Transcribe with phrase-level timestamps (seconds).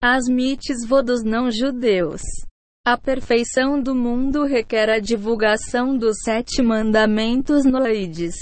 [0.00, 2.22] As mitzvot dos não-judeus.
[2.86, 8.36] A perfeição do mundo requer a divulgação dos sete mandamentos noides.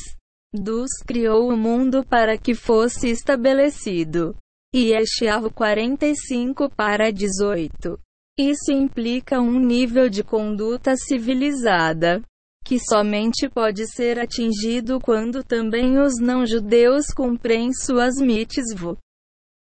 [0.53, 4.37] Dus criou o mundo para que fosse estabelecido.
[4.75, 7.99] E Eshiahu 45 para 18.
[8.39, 12.21] Isso implica um nível de conduta civilizada,
[12.67, 18.99] que somente pode ser atingido quando também os não-judeus cumprem suas mitzvot.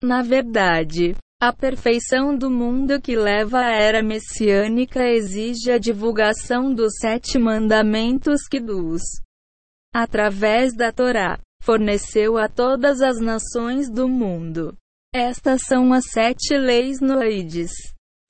[0.03, 6.93] Na verdade, a perfeição do mundo que leva à era messiânica exige a divulgação dos
[6.99, 9.03] sete mandamentos que Deus,
[9.93, 14.75] através da Torá, forneceu a todas as nações do mundo.
[15.13, 17.71] Estas são as sete leis noides,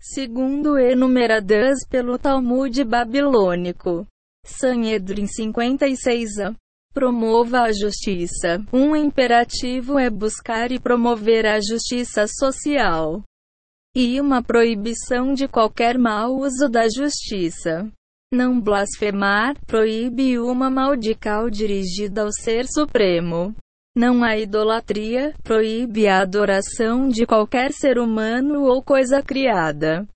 [0.02, 4.05] segundo enumeradas pelo Talmud babilônico.
[4.45, 6.55] Sanhedrin 56a.
[6.93, 8.63] Promova a justiça.
[8.73, 13.21] Um imperativo é buscar e promover a justiça social.
[13.95, 17.88] E uma proibição de qualquer mau uso da justiça.
[18.33, 23.55] Não blasfemar proíbe uma maldical dirigida ao Ser Supremo.
[23.95, 30.07] Não há idolatria proíbe a adoração de qualquer ser humano ou coisa criada.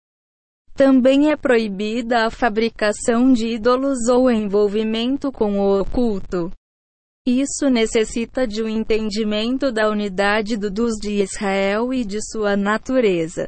[0.76, 6.52] Também é proibida a fabricação de ídolos ou envolvimento com o oculto.
[7.26, 13.48] Isso necessita de um entendimento da unidade do Deus de Israel e de sua natureza.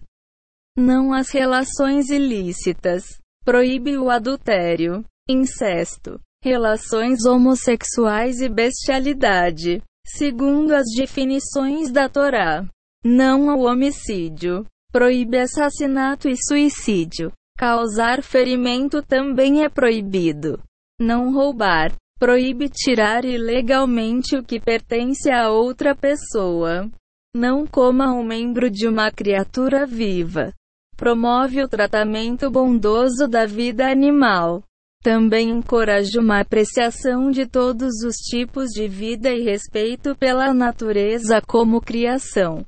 [0.77, 3.03] Não as relações ilícitas.
[3.43, 9.81] Proíbe o adultério, incesto, relações homossexuais e bestialidade.
[10.05, 12.67] Segundo as definições da Torá.
[13.03, 14.65] Não ao homicídio.
[14.91, 17.31] Proíbe assassinato e suicídio.
[17.57, 20.61] Causar ferimento também é proibido.
[20.99, 21.95] Não roubar.
[22.23, 26.89] Proíbe tirar ilegalmente o que pertence a outra pessoa.
[27.35, 30.53] Não coma um membro de uma criatura viva.
[30.95, 34.63] Promove o tratamento bondoso da vida animal.
[35.03, 41.81] Também encoraja uma apreciação de todos os tipos de vida e respeito pela natureza como
[41.81, 42.63] criação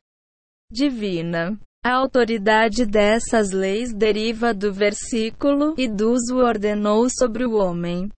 [0.69, 1.57] divina.
[1.81, 8.09] A autoridade dessas leis deriva do versículo, e Deus o ordenou sobre o homem.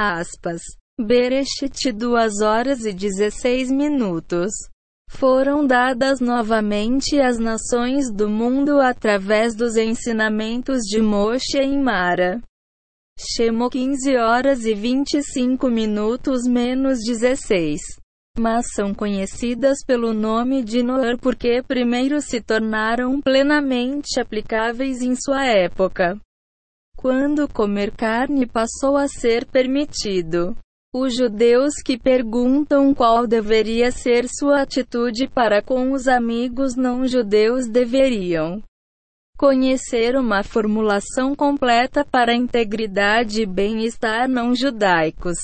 [0.00, 0.62] Aspas.
[0.96, 4.52] Bereshit 2 horas e 16 minutos.
[5.10, 12.40] Foram dadas novamente às nações do mundo através dos ensinamentos de Moshe e Mara.
[13.18, 17.80] Shemo 15 horas e 25 minutos menos 16
[18.38, 25.44] mas são conhecidas pelo nome de Noar porque primeiro se tornaram plenamente aplicáveis em sua
[25.44, 26.16] época.
[27.00, 30.56] Quando comer carne passou a ser permitido.
[30.92, 38.60] Os judeus que perguntam qual deveria ser sua atitude para com os amigos não-judeus deveriam
[39.36, 45.36] conhecer uma formulação completa para integridade e bem-estar não-judaicos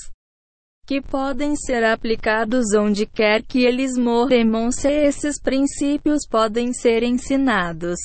[0.85, 7.97] que podem ser aplicados onde quer que eles morram se esses princípios podem ser ensinados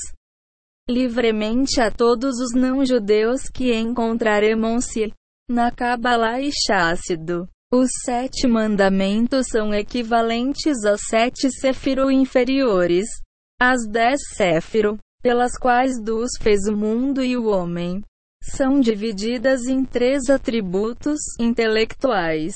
[0.90, 5.12] livremente a todos os não-judeus que encontraremos-se
[5.48, 7.48] na Kabbalah e Chássido.
[7.72, 13.06] Os sete mandamentos são equivalentes aos sete Sefiro inferiores,
[13.60, 18.02] as dez Sefiro, pelas quais Deus fez o mundo e o homem
[18.42, 22.54] são divididas em três atributos intelectuais: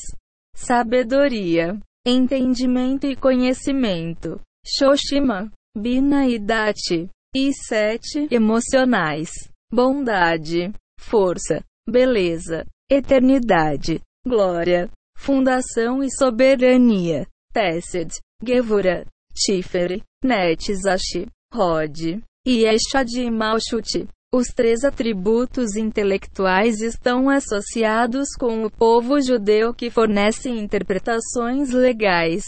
[0.56, 9.30] sabedoria, entendimento e conhecimento, Shoshima, Bina e Dati, e sete emocionais:
[9.72, 18.10] bondade, força, beleza, eternidade, glória, fundação e soberania, Tessed,
[18.42, 24.06] Gevura, Tifere, Netzashi, Rod, e Eshad e Malchut.
[24.32, 32.42] Os três atributos intelectuais estão associados com o povo judeu que fornece interpretações legais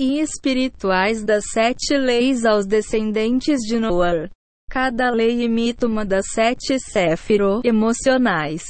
[0.00, 4.30] e espirituais das sete leis aos descendentes de Noah.
[4.70, 8.64] Cada lei imita uma das sete séfiro emocionais.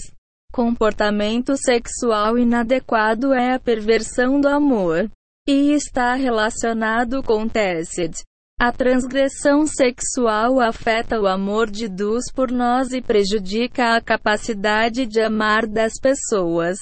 [0.52, 5.08] Comportamento sexual inadequado é a perversão do amor
[5.48, 8.24] e está relacionado com Tessed,
[8.62, 15.18] a transgressão sexual afeta o amor de Deus por nós e prejudica a capacidade de
[15.18, 16.76] amar das pessoas.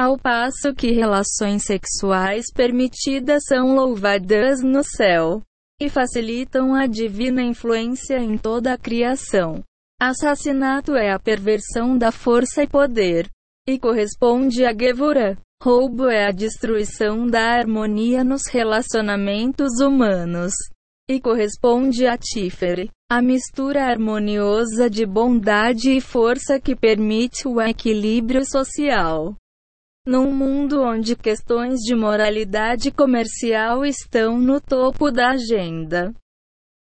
[0.00, 5.42] Ao passo que relações sexuais permitidas são louvadas no céu
[5.78, 9.62] e facilitam a divina influência em toda a criação.
[10.00, 13.28] Assassinato é a perversão da força e poder
[13.68, 15.36] e corresponde a Gevura.
[15.62, 20.54] Roubo é a destruição da harmonia nos relacionamentos humanos
[21.10, 28.46] e corresponde a Tifere, a mistura harmoniosa de bondade e força que permite o equilíbrio
[28.46, 29.36] social.
[30.10, 36.12] Num mundo onde questões de moralidade comercial estão no topo da agenda.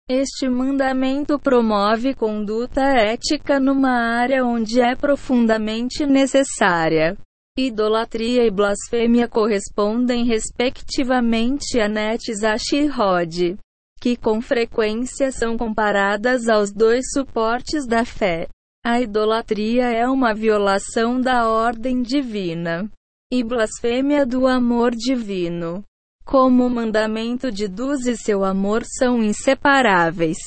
[0.08, 7.18] Este mandamento promove conduta ética numa área onde é profundamente necessária.
[7.54, 13.58] Idolatria e blasfêmia correspondem respectivamente a Netes a Shirod
[14.00, 18.48] que com frequência são comparadas aos dois suportes da fé.
[18.82, 22.90] A idolatria é uma violação da ordem divina
[23.30, 25.84] e blasfêmia do amor divino.
[26.24, 30.38] Como o mandamento de Deus e seu amor são inseparáveis.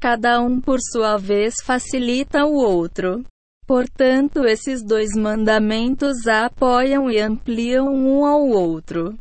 [0.00, 3.24] Cada um por sua vez facilita o outro.
[3.66, 9.16] Portanto, esses dois mandamentos apoiam e ampliam um ao outro.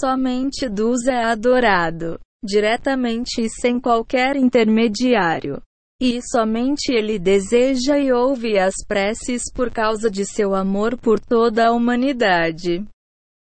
[0.00, 5.62] Somente Deus é adorado diretamente e sem qualquer intermediário.
[6.04, 11.68] E somente ele deseja e ouve as preces por causa de seu amor por toda
[11.68, 12.84] a humanidade.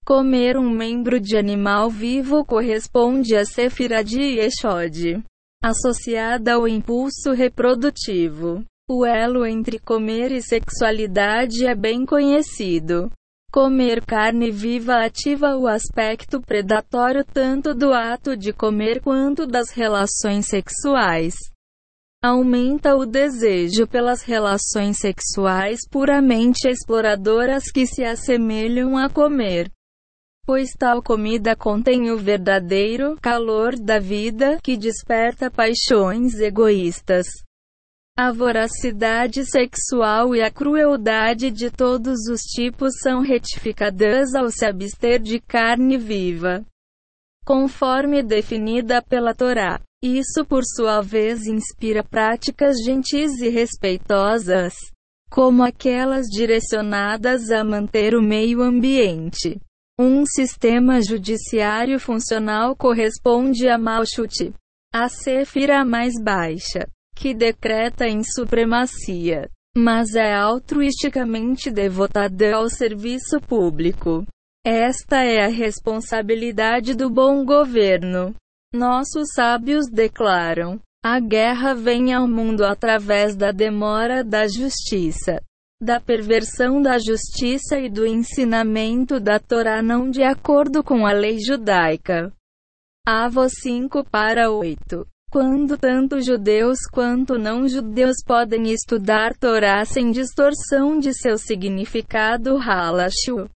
[0.05, 5.25] Comer um membro de animal vivo corresponde a Sefira de Yeshod,
[5.65, 8.63] associada ao impulso reprodutivo.
[8.91, 13.11] O elo entre comer e sexualidade é bem conhecido.
[13.51, 20.45] Comer carne viva ativa o aspecto predatório tanto do ato de comer quanto das relações
[20.45, 21.54] sexuais.
[22.27, 29.71] Aumenta o desejo pelas relações sexuais puramente exploradoras que se assemelham a comer.
[30.47, 37.27] Pois tal comida contém o verdadeiro calor da vida que desperta paixões egoístas.
[38.17, 45.21] A voracidade sexual e a crueldade de todos os tipos são retificadas ao se abster
[45.21, 46.65] de carne viva,
[47.45, 49.79] conforme definida pela Torá.
[50.05, 54.75] Isso, por sua vez, inspira práticas gentis e respeitosas,
[55.31, 59.59] como aquelas direcionadas a manter o meio ambiente.
[59.99, 64.53] Um sistema judiciário funcional corresponde a Malchut,
[64.93, 66.87] a Sefira mais baixa
[67.17, 74.27] que decreta em supremacia, mas é altruisticamente devotada ao serviço público.
[74.67, 78.35] Esta é a responsabilidade do bom governo.
[78.75, 85.41] Nossos sábios declaram: a guerra vem ao mundo através da demora da justiça,
[85.81, 91.39] da perversão da justiça e do ensinamento da Torá não de acordo com a lei
[91.39, 92.33] judaica.
[93.07, 100.97] Avo 5 para 8 quando tanto judeus quanto não judeus podem estudar Torá sem distorção
[101.01, 103.51] de seu significado halashu.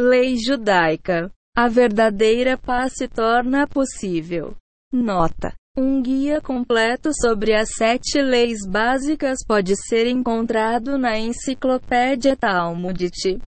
[0.00, 1.28] Lei judaica.
[1.56, 4.56] A verdadeira paz se torna possível.
[4.92, 5.52] Nota.
[5.76, 13.40] Um guia completo sobre as sete leis básicas pode ser encontrado na Enciclopédia Talmudit.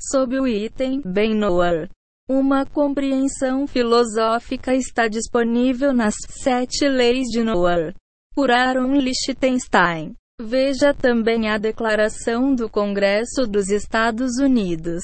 [0.00, 1.88] Sob o item Ben Noah.
[2.28, 7.94] Uma compreensão filosófica está disponível nas Sete Leis de Noah,
[8.34, 10.14] por Aaron Lichtenstein.
[10.40, 15.02] Veja também a Declaração do Congresso dos Estados Unidos.